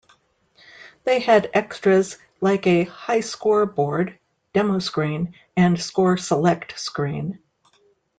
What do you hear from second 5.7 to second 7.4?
score select screen.